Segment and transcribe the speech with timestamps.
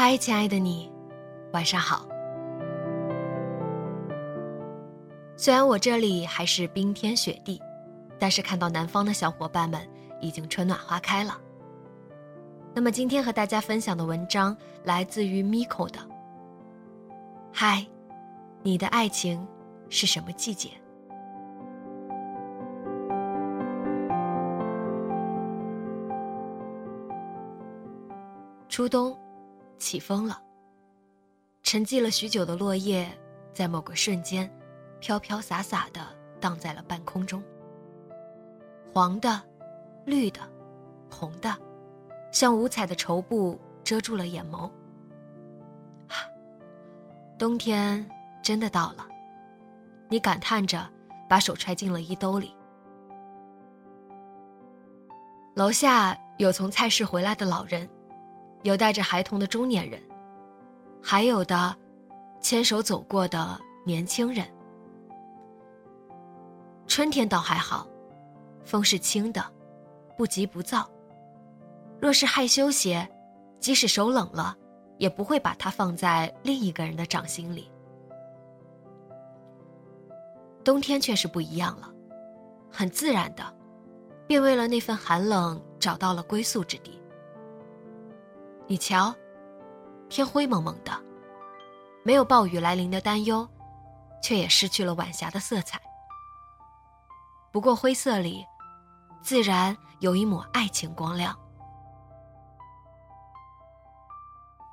[0.00, 0.88] 嗨，亲爱的你，
[1.52, 2.06] 晚上好。
[5.36, 7.60] 虽然我这里还是冰天雪地，
[8.16, 9.80] 但是看到南方的小伙伴们
[10.20, 11.36] 已经春暖花开了。
[12.72, 15.98] 那么今天和大家分享的文章来自于 Miko 的。
[17.52, 17.84] 嗨，
[18.62, 19.44] 你的爱情
[19.88, 20.70] 是什么季节？
[28.68, 29.12] 初冬。
[29.78, 30.42] 起风了。
[31.62, 33.06] 沉寂了许久的落叶，
[33.52, 34.50] 在某个瞬间，
[35.00, 36.00] 飘飘洒洒的
[36.40, 37.42] 荡在了半空中。
[38.94, 39.40] 黄的、
[40.06, 40.40] 绿的、
[41.10, 41.54] 红的，
[42.32, 44.70] 像五彩的绸布遮住了眼眸。
[46.08, 46.24] 啊，
[47.38, 48.08] 冬天
[48.42, 49.06] 真的到了，
[50.08, 50.88] 你感叹着，
[51.28, 52.54] 把手揣进了衣兜里。
[55.54, 57.88] 楼下有从菜市回来的老人。
[58.62, 60.00] 有带着孩童的中年人，
[61.02, 61.74] 还有的
[62.40, 64.46] 牵手走过的年轻人。
[66.86, 67.86] 春天倒还好，
[68.64, 69.44] 风是轻的，
[70.16, 70.88] 不急不躁。
[72.00, 73.08] 若是害羞些，
[73.60, 74.56] 即使手冷了，
[74.98, 77.70] 也不会把它放在另一个人的掌心里。
[80.64, 81.90] 冬天却是不一样了，
[82.70, 83.42] 很自然的，
[84.26, 87.00] 便为了那份寒冷找到了归宿之地。
[88.70, 89.14] 你瞧，
[90.10, 90.92] 天灰蒙蒙的，
[92.04, 93.48] 没有暴雨来临的担忧，
[94.22, 95.80] 却也失去了晚霞的色彩。
[97.50, 98.44] 不过灰色里，
[99.22, 101.34] 自然有一抹爱情光亮。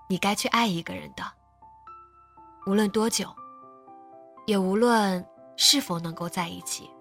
[0.09, 1.23] 你该去爱一个人的，
[2.67, 3.33] 无论多久，
[4.45, 5.25] 也无论
[5.55, 6.91] 是否能够在一起，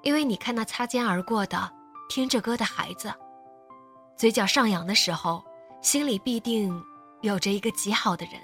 [0.00, 1.70] 因为你看那擦肩而过的
[2.08, 3.12] 听着歌的孩子。
[4.18, 5.40] 嘴角上扬的时候，
[5.80, 6.82] 心里必定
[7.20, 8.34] 有着一个极好的人。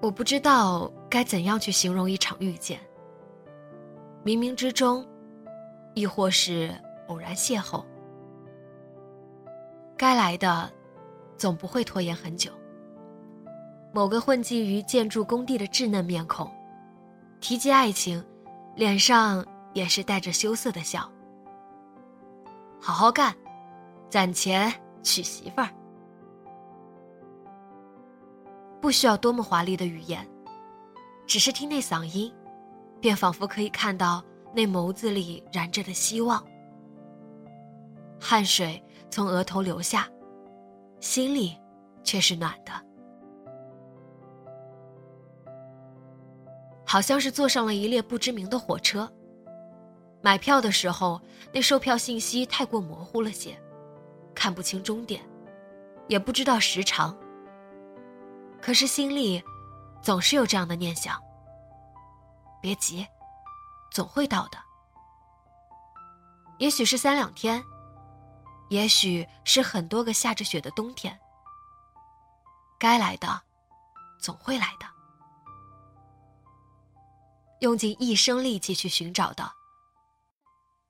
[0.00, 2.78] 我不知道该怎样去形容一场遇见。
[4.24, 5.04] 冥冥之中，
[5.94, 6.72] 亦或是
[7.08, 7.84] 偶然邂逅，
[9.96, 10.70] 该来的
[11.36, 12.52] 总不会拖延很久。
[13.92, 16.48] 某个混迹于建筑工地的稚嫩面孔，
[17.40, 18.24] 提及爱情，
[18.76, 21.10] 脸上也是带着羞涩的笑。
[22.86, 23.34] 好好干，
[24.10, 24.70] 攒钱
[25.02, 25.70] 娶媳妇儿，
[28.78, 30.28] 不需要多么华丽的语言，
[31.26, 32.30] 只是听那嗓音，
[33.00, 34.22] 便仿佛可以看到
[34.54, 36.44] 那眸子里燃着的希望。
[38.20, 40.06] 汗水从额头流下，
[41.00, 41.58] 心里
[42.02, 42.72] 却是暖的，
[46.84, 49.10] 好像是坐上了一列不知名的火车。
[50.24, 51.20] 买票的时候，
[51.52, 53.62] 那售票信息太过模糊了些，
[54.34, 55.22] 看不清终点，
[56.08, 57.14] 也不知道时长。
[58.58, 59.44] 可是心里
[60.02, 61.22] 总是有这样的念想：
[62.62, 63.06] 别急，
[63.92, 64.56] 总会到的。
[66.56, 67.62] 也许是三两天，
[68.70, 71.20] 也许是很多个下着雪的冬天。
[72.78, 73.42] 该来的，
[74.18, 74.86] 总会来的。
[77.60, 79.52] 用尽一生力气去寻找的。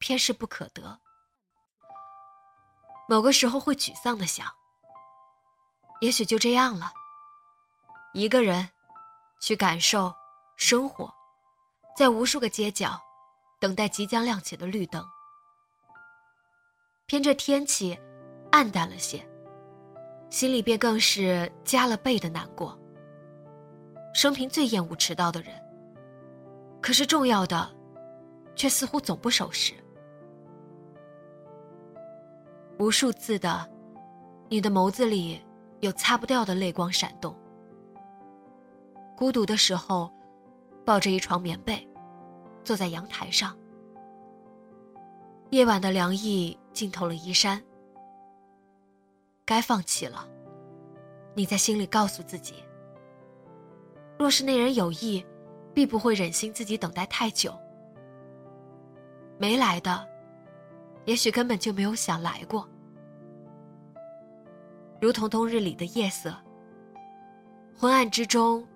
[0.05, 1.01] 偏是不可得。
[3.09, 4.47] 某个时候会沮丧的想，
[6.03, 6.93] 也许就这样了。
[8.13, 8.69] 一个人，
[9.41, 10.15] 去感受
[10.57, 11.11] 生活，
[11.97, 13.01] 在无数个街角，
[13.59, 15.03] 等待即将亮起的绿灯。
[17.07, 17.99] 偏这天气，
[18.53, 19.27] 暗淡了些，
[20.29, 22.79] 心里便更是加了倍的难过。
[24.13, 25.59] 生平最厌恶迟到的人，
[26.83, 27.75] 可是重要的，
[28.55, 29.75] 却似乎总不守时。
[32.79, 33.71] 无数次的，
[34.49, 35.41] 你的眸子里
[35.81, 37.35] 有擦不掉的泪光闪动。
[39.17, 40.13] 孤独的时候，
[40.85, 41.89] 抱着一床棉被，
[42.65, 43.57] 坐在阳台上。
[45.51, 47.63] 夜晚的凉意浸透了衣衫。
[49.45, 50.27] 该放弃了，
[51.35, 52.55] 你在心里告诉自己。
[54.19, 55.25] 若是那人有意，
[55.73, 57.55] 必不会忍心自己等待太久。
[59.39, 60.09] 没来的，
[61.05, 62.69] 也许根本就没有想来过。
[65.01, 66.35] 如同冬日里的夜色，
[67.77, 68.67] 昏暗之中，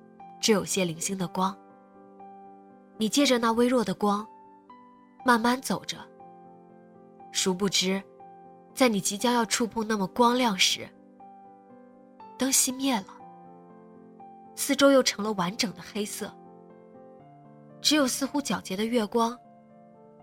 [0.40, 1.56] 只有些零星的光。
[2.98, 4.26] 你借着那微弱的光，
[5.24, 5.96] 慢慢走着。
[7.32, 8.02] 殊不知，
[8.74, 10.88] 在你即将要触碰那么光亮时，
[12.36, 13.06] 灯熄灭了，
[14.54, 16.30] 四周又成了完整的黑色。
[17.80, 19.38] 只有似乎皎洁的月光，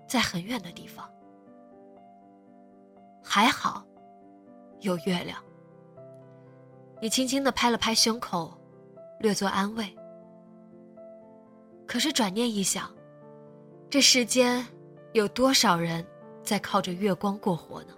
[0.08, 1.10] 在很远的地方。
[3.26, 3.84] 还好，
[4.82, 5.44] 有月亮。
[7.02, 8.56] 你轻轻的拍了拍胸口，
[9.20, 9.94] 略作安慰。
[11.88, 12.90] 可是转念一想，
[13.90, 14.66] 这世间
[15.14, 16.06] 有多少人
[16.44, 17.94] 在靠着月光过活呢？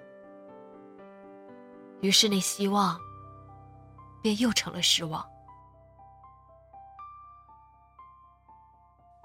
[2.01, 2.97] 于是那希望，
[4.21, 5.23] 便又成了失望。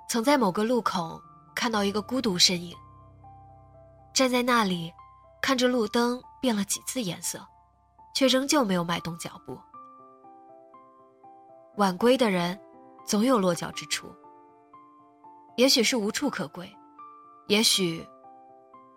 [0.09, 1.21] 曾在某个路口
[1.55, 2.77] 看到一个孤独身影，
[4.13, 4.93] 站在那里，
[5.43, 7.47] 看着路灯变了几次颜色。
[8.15, 9.59] 却仍旧没有迈动脚步。
[11.77, 12.61] 晚归的人，
[13.07, 14.15] 总有落脚之处。
[15.57, 16.71] 也许是无处可归，
[17.47, 18.07] 也许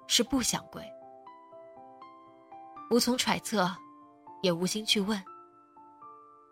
[0.07, 0.83] 是不想归。
[2.91, 3.69] 无从揣测，
[4.41, 5.21] 也无心去问。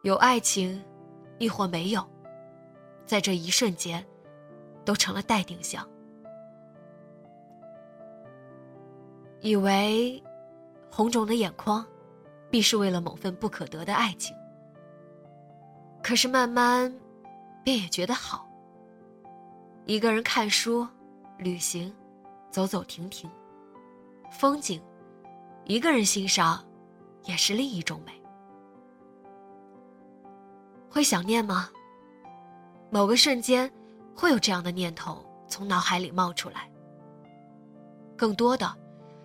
[0.03, 0.83] 有爱情，
[1.39, 2.05] 亦或没有，
[3.05, 4.05] 在这一瞬间，
[4.85, 5.87] 都成了待定项。
[9.43, 10.21] 以为
[10.89, 11.85] 红肿的眼眶。
[12.53, 14.37] 必是为了某份不可得的爱情。
[16.03, 16.93] 可是慢慢，
[17.63, 18.47] 便也觉得好。
[19.85, 20.87] 一个人看书、
[21.39, 21.91] 旅行、
[22.51, 23.27] 走走停停，
[24.29, 24.79] 风景，
[25.65, 26.63] 一个人欣赏，
[27.23, 28.21] 也是另一种美。
[30.91, 31.71] 会想念吗？
[32.91, 33.67] 某个瞬间，
[34.15, 36.69] 会有这样的念头从脑海里冒出来。
[38.15, 38.82] 更多的。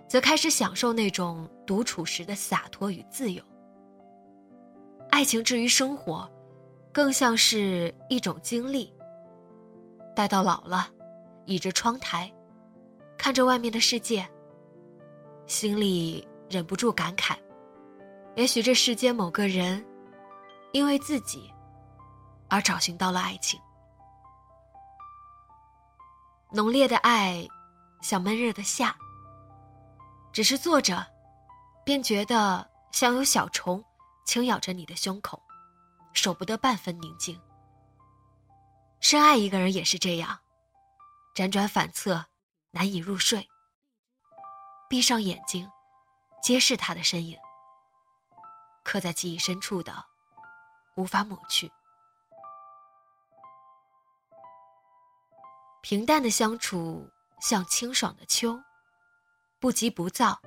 [0.08, 3.42] 则开始享受那种独处时的洒脱与自由。
[5.10, 6.28] 爱情至于生活，
[6.92, 8.92] 更像是一种经历。
[10.16, 10.88] 待到老了，
[11.44, 12.32] 倚着窗台，
[13.16, 14.26] 看着外面的世界，
[15.46, 17.36] 心里忍不住感慨：
[18.34, 19.84] 也许这世间某个人，
[20.72, 21.52] 因为自己，
[22.48, 23.60] 而找寻到了爱情。
[26.50, 27.46] 浓烈的爱，
[28.00, 28.96] 像闷热的夏。
[30.38, 31.04] 只是坐着，
[31.84, 33.84] 便觉得像有小虫
[34.24, 35.42] 轻咬着你的胸口，
[36.12, 37.42] 守不得半分宁静。
[39.00, 40.38] 深爱一个人也是这样，
[41.34, 42.24] 辗转反侧，
[42.70, 43.48] 难以入睡。
[44.88, 45.68] 闭上眼睛，
[46.40, 47.36] 皆是他的身影，
[48.84, 50.04] 刻在记忆深处的，
[50.94, 51.68] 无法抹去。
[55.82, 58.56] 平淡的相处，像清爽的秋。
[59.60, 60.38] 不急不躁，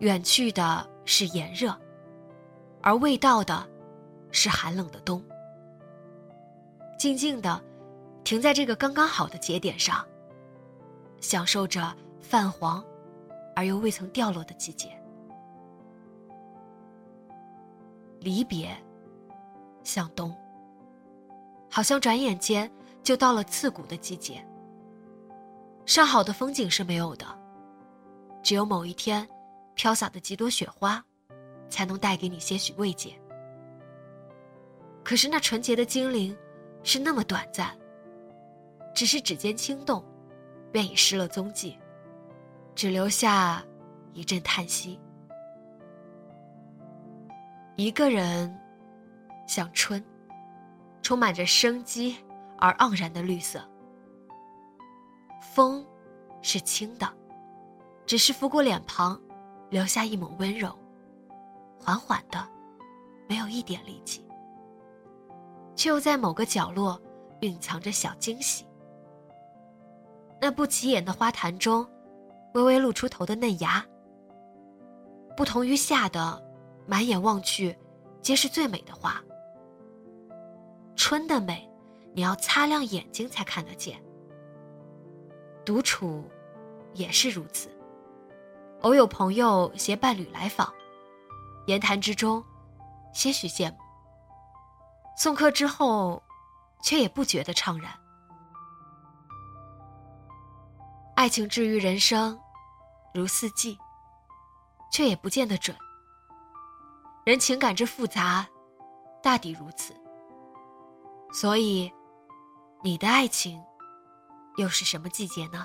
[0.00, 1.74] 远去的是炎热，
[2.82, 3.66] 而未到的，
[4.30, 5.24] 是寒冷的冬。
[6.98, 7.62] 静静的，
[8.22, 10.06] 停在这个刚刚好的节点上，
[11.20, 12.84] 享受着泛黄，
[13.56, 14.90] 而又未曾掉落的季节。
[18.20, 18.76] 离别，
[19.82, 20.36] 向东，
[21.70, 22.70] 好像转眼间
[23.02, 24.46] 就到了刺骨的季节。
[25.86, 27.43] 上好的风景是没有的。
[28.44, 29.26] 只有某一天，
[29.74, 31.02] 飘洒的几朵雪花，
[31.70, 33.18] 才能带给你些许慰藉。
[35.02, 36.36] 可是那纯洁的精灵，
[36.82, 37.74] 是那么短暂。
[38.94, 40.04] 只是指尖轻动，
[40.70, 41.78] 便已失了踪迹，
[42.74, 43.64] 只留下
[44.12, 45.00] 一阵叹息。
[47.76, 48.54] 一个人，
[49.48, 50.04] 像春，
[51.00, 52.14] 充满着生机
[52.58, 53.66] 而盎然的绿色。
[55.40, 55.84] 风，
[56.42, 57.10] 是轻的。
[58.14, 59.20] 只是拂过脸庞，
[59.70, 60.72] 留下一抹温柔，
[61.80, 62.48] 缓缓的，
[63.28, 64.24] 没有一点力气，
[65.74, 66.96] 却又在某个角落
[67.40, 68.64] 蕴藏着小惊喜。
[70.40, 71.84] 那不起眼的花坛中，
[72.52, 73.84] 微微露出头的嫩芽，
[75.36, 76.40] 不同于夏的，
[76.86, 77.76] 满眼望去，
[78.22, 79.20] 皆是最美的花。
[80.94, 81.68] 春的美，
[82.12, 84.00] 你要擦亮眼睛才看得见。
[85.64, 86.22] 独处，
[86.92, 87.73] 也是如此。
[88.84, 90.70] 偶有朋友携伴侣来访，
[91.66, 92.44] 言谈之中，
[93.14, 93.78] 些许羡慕。
[95.16, 96.22] 送客之后，
[96.82, 97.90] 却也不觉得怅然。
[101.16, 102.38] 爱情治愈人生，
[103.14, 103.78] 如四季，
[104.92, 105.74] 却也不见得准。
[107.24, 108.46] 人情感之复杂，
[109.22, 109.94] 大抵如此。
[111.32, 111.90] 所以，
[112.82, 113.64] 你的爱情，
[114.58, 115.64] 又是什么季节呢？